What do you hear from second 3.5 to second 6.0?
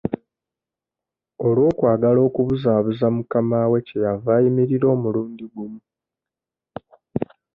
we kye yava ayimirira omulundi gumu.